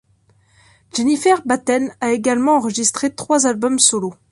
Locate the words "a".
2.01-2.09